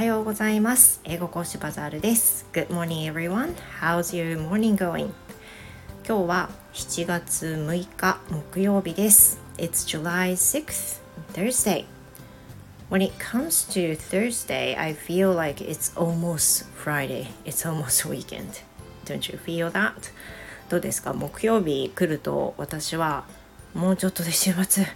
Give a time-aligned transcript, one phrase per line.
[0.00, 5.10] はようございます英語講師バザールです Good morning everyone How's your morning going?
[6.08, 11.02] 今日は7月6日木曜日です It's July 6th
[11.34, 11.84] Thursday
[12.88, 18.62] When it comes to Thursday I feel like it's almost Friday It's almost weekend
[19.04, 19.92] Don't you feel that?
[20.70, 23.26] どうですか木曜日来ると私は
[23.74, 24.86] もうちょっとで週末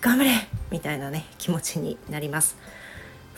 [0.00, 0.30] 頑張れ
[0.72, 2.56] みたいなね気持ちになります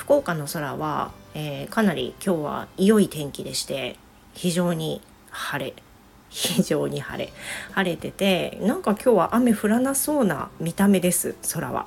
[0.01, 3.97] 福岡の空は、えー、かなり今日は良い天気でして
[4.33, 5.75] 非常に晴れ。
[6.31, 7.31] 非常に晴れ。
[7.73, 11.87] 晴れててなんか今日は雨降らなそうな見た目です空は。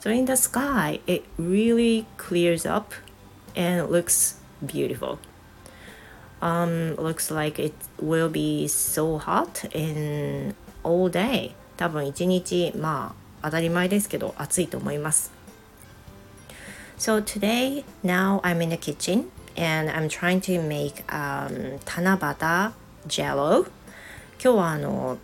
[0.00, 2.92] So in the sky it really clears up
[3.54, 5.18] and looks beautiful.
[6.40, 11.52] Um looks like it will be so hot in all day.
[11.76, 15.37] 多分一日まあ当たり前ですけど暑いと思います。
[16.98, 22.72] So today, now I'm in the kitchen and I'm trying to make um, 七夕
[23.06, 23.66] jello.
[24.42, 25.16] 今日はあの、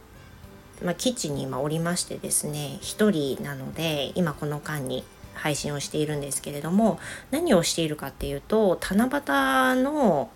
[0.85, 5.03] まあ、キッチンに今おりましてですね、一人なので、今この間に
[5.35, 7.01] 配信をしているんですけれども、
[7.33, 10.31] 何をしているかっていうと、七夕の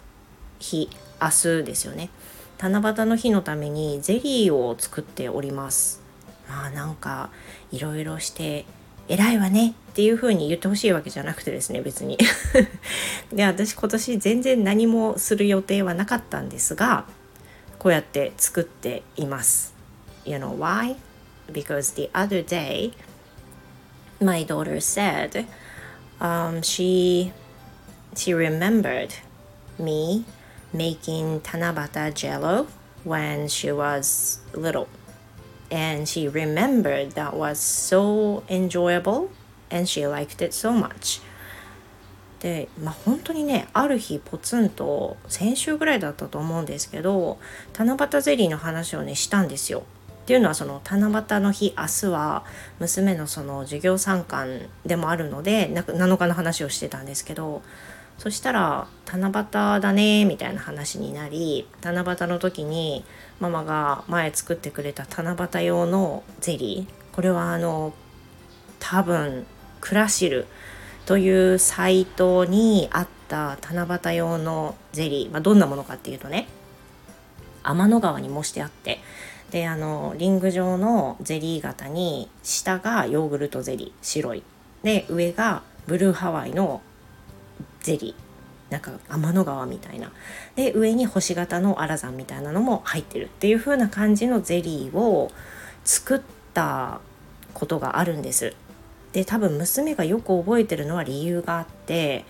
[0.59, 0.91] 日、
[1.23, 2.11] 明日ですよね。
[2.59, 6.03] 七夕の日のためにゼリーを作っております。
[6.49, 7.31] まあなんか
[7.71, 8.65] いろいろして
[9.09, 12.19] 偉いわねっていう風に言ってほしいわけじゃなくてですね別に
[13.33, 17.07] で私今年全然何もする予定はなかったんですが
[17.79, 19.75] こうやって作っています
[20.25, 20.97] You know why?
[21.51, 22.93] Because the other day
[24.21, 25.47] my daughter said
[26.21, 27.33] um, she
[28.15, 29.15] she remembered
[29.79, 30.25] me
[30.73, 32.67] making tanabata jello
[33.05, 34.87] when she was little
[35.71, 39.29] and she remembered that was so enjoyable
[39.71, 41.23] and she liked it so much
[42.41, 47.39] でまあ本当にねある日ポツンと先週ぐらいだったと思うんですけど
[47.77, 49.83] 七夕ゼリーの話をねしたんですよ。
[50.23, 52.45] っていうのはその七夕の日明日は
[52.81, 57.63] 娘のその授業参観でもあるので7日の話をしてたんですけど
[58.19, 63.05] そしたら七夕だねみたいな話になり七夕の時に
[63.41, 67.95] ママが前作ってくれた七夕用のゼリーこれはあの
[68.81, 69.47] 多分
[69.81, 70.47] クラシル
[71.07, 76.49] というサイトにあった七夕用のゼリー、まあ、どんなものかっていうとね
[77.63, 78.99] 天の川に模してあって
[79.51, 84.43] であのリング状のゼリー型に下がヨーグルトゼリー白い。
[84.83, 86.83] で上がブルーハワイの
[87.89, 90.13] ゼリーなんか天の川みたいな
[90.55, 95.33] で上に星型のアラザンみたいなのも入ってるっていう風な感じのゼリーを
[95.85, 96.21] 作っ
[96.53, 97.01] た
[97.55, 98.55] ことがあるんです
[99.13, 102.27] で多分娘がよく覚えてるのは理由があって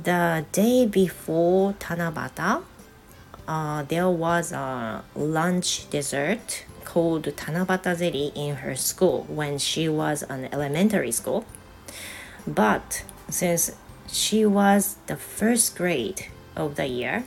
[0.00, 2.78] The day before 七夕
[3.48, 10.22] uh, there was a lunch dessert called Tanabata Zeri in her school when she was
[10.22, 11.44] an elementary school.
[12.46, 13.72] But since
[14.07, 17.25] She was the first grade of the year.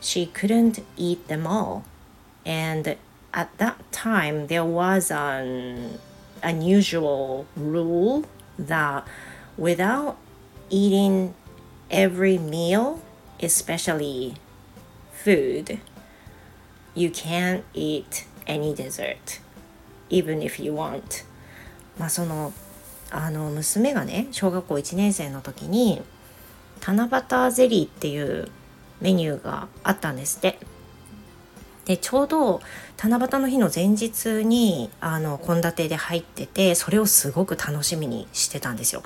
[0.00, 1.84] She couldn't eat them all.
[2.44, 2.96] And
[3.32, 5.98] at that time, there was an
[6.42, 8.24] unusual rule
[8.58, 9.06] that
[9.56, 10.16] without
[10.68, 11.34] eating
[11.90, 13.02] every meal,
[13.42, 14.34] especially
[15.12, 15.80] food,
[16.94, 19.40] you can't eat any dessert,
[20.08, 21.24] even if you want.
[21.98, 22.52] まあその
[23.11, 26.01] あの娘がね小学校1年生の時に
[26.81, 28.49] 七夕ゼリーっていう
[29.01, 30.59] メニューがあったんですって。
[31.85, 32.61] でちょうど
[32.97, 39.03] 七夕の日の前日にあの献立で入っててそれをすごく楽しみにしてたんですよ。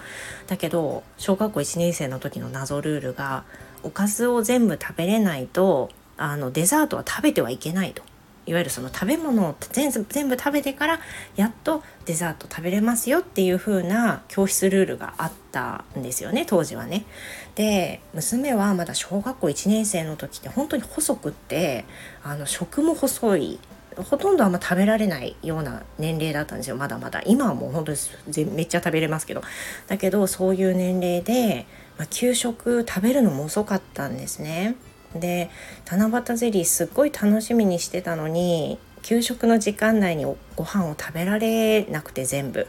[0.47, 3.43] だけど小学校1年生の時の謎ルールが
[3.83, 8.03] おかずを全部食べれないとあのデザートは食べてはいけないと。
[8.49, 10.99] いわゆるその食べ物を全部食べてから
[11.35, 17.05] やっとデザート食べれますよっていう風な教室ルールがあったんですよね当時はね。
[17.53, 21.85] で娘はまだ小学校1年生の時って本当に細くって
[22.23, 23.59] あの食も細い
[23.95, 26.75] ほとんどあんま食べられないような年齢だったんですよ。
[26.75, 27.21] まだまだ。
[27.27, 29.43] 今はもう本当にめっちゃ食べれますけど。
[29.87, 31.67] だけどそういう年齢で、
[31.99, 34.75] まあ、給食食べるのも遅かったんですね。
[35.15, 35.49] で
[35.89, 40.25] 七夕ゼリーすっごい楽しみにしてたのに給食の時間内に
[40.55, 42.67] ご飯を食べられなくて全部。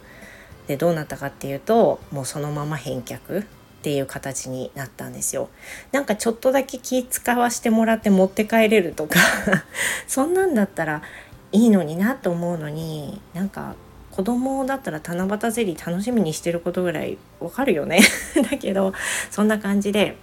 [0.67, 3.47] でどうなったかっていうともうそのまま返却っ
[3.83, 5.49] ていう形になったんですよ。
[5.91, 9.19] なんかちょっとだけ気使わしてもらって持って帰れるとか
[10.07, 11.03] そんなんだったら
[11.51, 13.75] いいのになと思うのになんか
[14.13, 18.01] 子供だったら七夕ゼリー楽しみにしてることぐらいわかるよね。
[18.51, 18.93] だけど
[19.31, 20.17] そんな感じで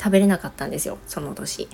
[0.00, 1.68] 食べれなかったんですよその年。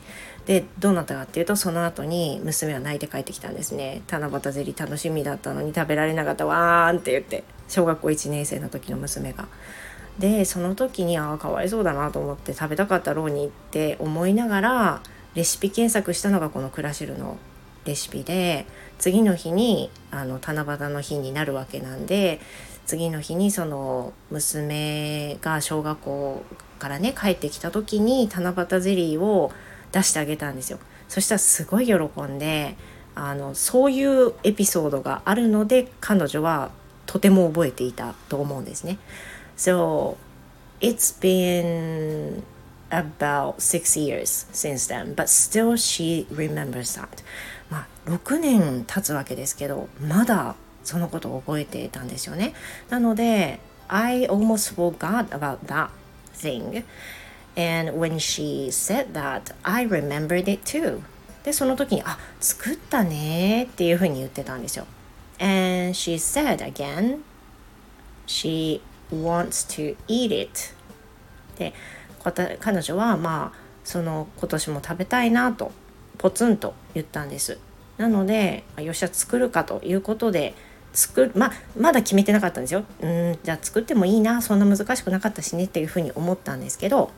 [0.47, 9.47] でどうなったかっていうとその後に娘は泣いて帰ってきたんですね七夕ゼリー楽しみだったのに食べられなかったわーんって言って小学校1年生の時の娘が。
[10.19, 15.03] でその時にああかわいそうだなと思って食べたかったろうにって思いながら
[15.35, 17.37] レシピ検索したのがこのクラシルの
[17.85, 18.67] レシピで
[18.99, 22.41] 次の日にあの七夕の日になるわけなんで
[22.87, 26.45] 次の日にその娘が小学校
[26.77, 29.53] からね帰ってきた時に七夕ゼリーを
[29.93, 30.79] 出してあげたんですよ。
[31.09, 32.77] そしたらすごい喜んで
[33.15, 36.71] あのそういうエピソードがあるので彼女は
[37.07, 38.99] とても覚えていたと思うんですね。
[39.57, 40.17] So
[40.81, 42.43] it's been
[42.91, 47.09] about six years since then, but still she remembers that.
[47.71, 52.55] まあ6年経つわけですけどまだそのことを覚えていたんですよね。
[52.91, 55.89] なので I almost forgot about that
[56.43, 56.85] then
[61.47, 64.87] で、その時に、あ、作ったねっていうふうに言ってたんですよ。
[65.39, 67.21] And she said again,
[68.27, 68.81] she
[69.13, 70.51] wants to eat it.
[71.57, 71.73] で、
[72.59, 75.71] 彼女は、まあ、その今年も食べたいなと、
[76.19, 77.59] ポツンと言ったんです。
[77.97, 80.55] なので、よっしゃ、作るかということで、
[80.97, 82.83] 作るままだ決めてなかったんですよ。
[83.03, 87.11] うんじゃあ作ってもいいなそんな難しくなかったしねっていうふうに思ったんですけど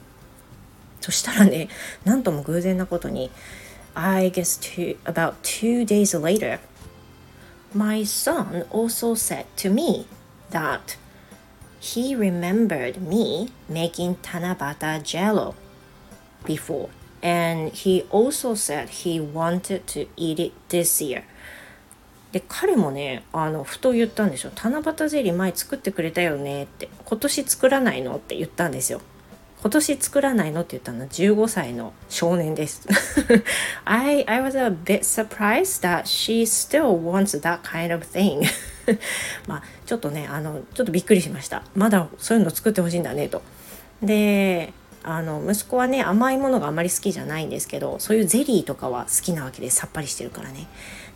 [1.01, 1.69] そしたらね
[2.05, 3.31] なんとも偶然なことに
[3.95, 6.59] I guess two, about two days later
[7.73, 10.07] my son also said to me
[10.51, 10.99] that
[11.81, 15.55] he remembered me making tanabata jello
[16.45, 16.89] before
[17.23, 21.23] and he also said he wanted to eat it this year
[22.33, 28.17] で彼もねあのふと言ったんでしょ七夕ゼリー前作ってくれたよねって今年作らないの？
[28.17, 29.01] って言ったんですよ
[29.61, 30.61] 今年作らないの？
[30.61, 32.87] って言ったのは15歳の少年です。
[33.85, 38.47] I, I was a bit surprised that she still wants that kind of thing.
[39.49, 41.65] まあちょっとねあのちょっとびっくりしました。
[41.75, 43.43] まだそういうの作ってほしいんだねと。
[44.01, 44.73] で
[45.03, 50.67] あの息子はね甘いものがあまり好きじゃないんですけどそういうゼリーとかは好きなわけでさっぱりしてるからね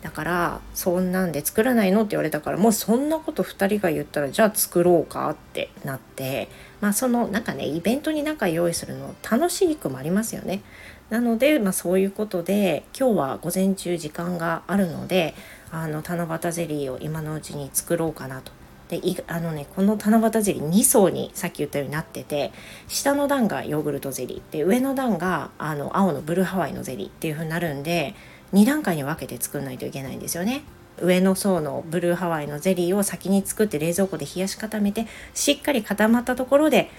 [0.01, 6.49] だからそんなんで作らないのって言われたからもうそんなこと2人が言ったらじゃあ作ろうかってなって
[6.81, 10.61] まあそのなんかねイベントになんか用意するの楽しいくもありますよね。
[11.09, 15.35] なので、まあ、そういうことで今日は午前中時間があるので
[15.69, 18.51] あの七夕ゼリーを今のうちに作ろうかなと
[19.01, 22.51] であのねこの七夕ゼリー2層にさっき言ったようになってて
[22.87, 28.15] 下の段がヨーグルトゼリーで上の段があの青のブルーハワイのゼリーっていう風になるんで
[28.53, 30.63] 2段階に分けて作んないといけないんですよね。
[31.01, 36.91] 上の層のブルーハワイのゼリーを先に作って冷蔵庫で冷やし固めてしっかり固まったところで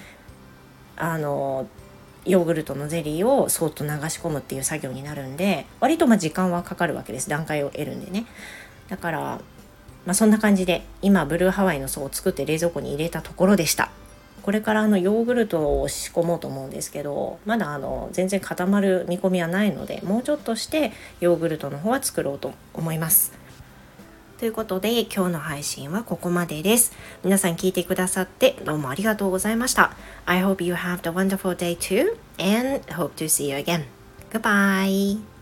[0.96, 1.68] あの
[2.24, 8.26] ヨーグルトのゼリーをそっと流し込むっていう作業になるんで割とま時間はかかるわけです段階を得るんでね
[8.88, 9.40] だから
[10.06, 13.90] まあ、そんな感じで今ブルーハワイの層を作って冷蔵庫に入れたところでした。
[14.42, 23.32] これからあのヨーグルトを仕込もうと思うんですけどまだあの全然固まる見込みはないのでもうちょっとしてヨーグルトの方は作ろうと思います。
[24.38, 26.92] ということで今日の配信はここまでです。
[27.24, 29.96] 皆さん聞いてくださってどうもありがとうございました。
[30.26, 33.84] I hope you have a wonderful day too and hope to see you again.
[34.30, 35.33] Goodbye.